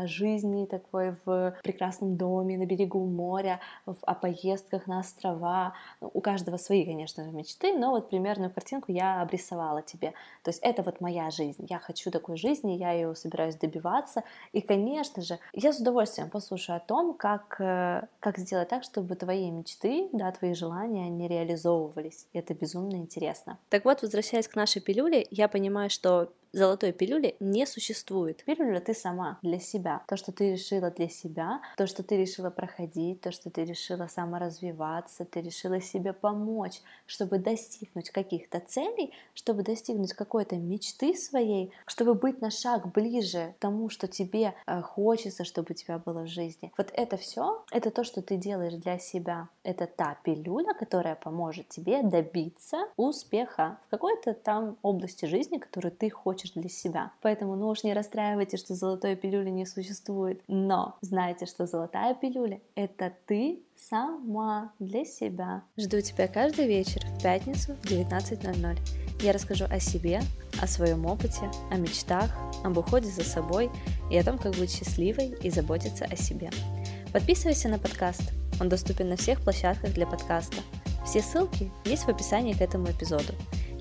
жизни, 0.06 0.66
такой 0.66 1.16
в 1.26 1.56
прекрасном 1.64 2.18
доме 2.18 2.58
на 2.58 2.66
берегу 2.66 3.06
моря, 3.06 3.60
о 3.86 4.14
поездках 4.14 4.88
на 4.88 5.00
острова. 5.00 5.74
Ну, 6.02 6.12
у 6.14 6.22
каждого 6.22 6.58
свои, 6.58 6.86
конечно 6.86 7.24
же, 7.24 7.32
мечты, 7.32 7.78
но 7.78 7.92
вот 7.92 8.10
примерную 8.10 8.52
картинку 8.52 8.92
я 8.92 9.22
обрисовала 9.22 9.82
тебе. 9.82 10.14
То 10.44 10.50
есть 10.50 10.60
это 10.62 10.84
вот 10.84 11.02
моя 11.02 11.30
жизнь. 11.32 11.66
Я 11.70 11.80
хочу 11.80 12.12
такой 12.12 12.38
жизни, 12.38 12.74
я 12.74 12.92
ее 12.92 13.16
собираюсь 13.16 13.56
добиваться. 13.56 14.24
И, 14.54 14.62
конечно 14.62 15.22
же, 15.22 15.40
я 15.54 15.74
с 15.74 15.80
удовольствием 15.80 16.30
послушаю 16.30 16.78
о 16.78 16.80
том, 16.80 17.14
как, 17.14 17.60
э, 17.60 18.08
как 18.20 18.38
сделать 18.38 18.70
так, 18.70 18.84
чтобы 18.84 19.16
твои 19.16 19.50
мечты, 19.52 20.10
да, 20.14 20.32
твои 20.32 20.54
желания 20.54 21.10
не 21.10 21.28
реализовывались. 21.28 22.28
И 22.34 22.40
это 22.40 22.54
безумно 22.54 22.96
интересно. 22.96 23.58
Так 23.70 23.86
вот, 23.86 24.02
возвращаясь 24.02 24.48
к 24.48 24.56
нашей 24.56 24.82
пилюле, 24.82 25.28
я 25.32 25.48
понимаю, 25.48 25.90
что 25.90 26.30
золотой 26.52 26.92
пилюли 26.92 27.36
не 27.40 27.66
существует. 27.66 28.44
Пилюля 28.46 28.80
ты 28.80 28.94
сама 28.94 29.40
для 29.42 29.60
себя. 29.60 30.04
То, 30.08 30.18
что 30.18 30.32
ты 30.32 30.52
решила 30.52 30.90
для 30.92 31.10
себя, 31.10 31.62
то, 31.78 31.88
что 31.88 32.04
ты 32.04 32.18
решила 32.18 32.50
проходить, 32.50 33.22
то, 33.22 33.32
что 33.32 33.50
ты 33.50 33.66
решила 33.66 34.08
саморазвиваться, 34.08 35.26
ты 35.26 35.42
решила 35.42 35.82
себе 35.82 36.14
помочь, 36.14 36.82
чтобы 37.06 37.38
достигнуть 37.38 38.10
каких-то 38.10 38.60
целей, 38.60 39.14
чтобы 39.34 39.64
достигнуть 39.64 40.14
какой-то 40.14 40.56
мечты 40.56 41.16
своей, 41.16 41.72
чтобы 41.86 42.14
быть 42.14 42.42
на 42.42 42.50
шаг 42.52 42.92
ближе 42.92 43.54
к 43.58 43.62
тому, 43.62 43.90
что 43.90 44.08
тебе 44.08 44.56
э, 44.66 44.82
хочется, 44.82 45.44
чтобы 45.44 45.68
у 45.72 45.74
тебя 45.74 46.00
было 46.00 46.22
в 46.22 46.28
жизни. 46.28 46.72
Вот 46.78 46.90
это 46.94 47.18
все, 47.18 47.64
это 47.72 47.92
то, 47.92 48.04
что 48.04 48.22
ты 48.22 48.38
делаешь 48.38 48.74
для 48.74 48.98
себя. 48.98 49.50
Это 49.64 49.86
та 49.88 50.18
пилюля, 50.24 50.74
которая 50.74 51.16
поможет 51.16 51.70
тебе 51.70 52.02
добиться 52.04 52.88
успеха 52.98 53.80
в 53.88 53.92
какой-то 53.92 54.34
там 54.34 54.78
области 54.82 55.26
жизни, 55.26 55.58
которую 55.58 55.92
ты 55.92 56.10
хочешь 56.10 56.39
хочешь 56.40 56.52
для 56.54 56.70
себя. 56.70 57.12
Поэтому, 57.22 57.56
ну 57.56 57.68
уж 57.68 57.84
не 57.84 57.94
расстраивайтесь, 57.94 58.60
что 58.60 58.76
золотой 58.76 59.16
пилюли 59.16 59.50
не 59.50 59.66
существует. 59.66 60.42
Но 60.48 60.98
знайте, 61.02 61.46
что 61.46 61.66
золотая 61.66 62.16
пилюля— 62.16 62.62
это 62.76 63.12
ты 63.26 63.60
сама 63.76 64.72
для 64.80 65.06
себя. 65.06 65.64
Жду 65.78 66.02
тебя 66.02 66.28
каждый 66.28 66.68
вечер 66.68 67.02
в 67.06 67.22
пятницу 67.22 67.74
в 67.82 67.86
19.00. 67.86 68.78
Я 69.22 69.34
расскажу 69.34 69.66
о 69.70 69.80
себе, 69.80 70.22
о 70.62 70.68
своем 70.68 71.06
опыте, 71.06 71.50
о 71.72 71.76
мечтах, 71.76 72.32
об 72.64 72.78
уходе 72.78 73.08
за 73.08 73.24
собой 73.24 73.70
и 74.10 74.18
о 74.18 74.24
том, 74.24 74.38
как 74.38 74.54
быть 74.56 74.72
счастливой 74.72 75.36
и 75.44 75.50
заботиться 75.50 76.06
о 76.06 76.16
себе. 76.16 76.50
Подписывайся 77.12 77.68
на 77.70 77.80
подкаст. 77.80 78.32
Он 78.62 78.70
доступен 78.70 79.10
на 79.10 79.18
всех 79.18 79.42
площадках 79.42 79.94
для 79.94 80.06
подкаста. 80.06 80.58
Все 81.06 81.22
ссылки 81.22 81.72
есть 81.86 82.04
в 82.04 82.10
описании 82.10 82.54
к 82.54 82.62
этому 82.62 82.92
эпизоду. 82.92 83.34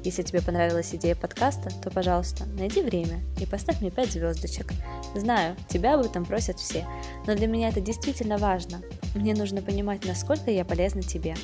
Если 0.04 0.22
тебе 0.22 0.40
понравилась 0.40 0.94
идея 0.94 1.14
подкаста, 1.14 1.70
то, 1.82 1.90
пожалуйста, 1.90 2.44
найди 2.46 2.82
время 2.82 3.20
и 3.40 3.46
поставь 3.46 3.80
мне 3.80 3.90
5 3.90 4.12
звездочек. 4.12 4.72
Знаю, 5.14 5.56
тебя 5.68 5.94
об 5.94 6.04
этом 6.04 6.24
просят 6.24 6.58
все, 6.58 6.86
но 7.26 7.34
для 7.34 7.46
меня 7.46 7.68
это 7.68 7.80
действительно 7.80 8.38
важно. 8.38 8.80
Мне 9.14 9.34
нужно 9.34 9.60
понимать, 9.60 10.04
насколько 10.04 10.50
я 10.50 10.64
полезна 10.64 11.02
тебе. 11.02 11.34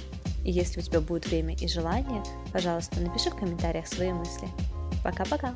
И 0.44 0.50
если 0.50 0.80
у 0.80 0.82
тебя 0.82 1.00
будет 1.00 1.26
время 1.26 1.56
и 1.56 1.66
желание, 1.66 2.22
пожалуйста, 2.52 3.00
напиши 3.00 3.30
в 3.30 3.36
комментариях 3.36 3.86
свои 3.86 4.12
мысли. 4.12 4.46
Пока-пока! 5.02 5.54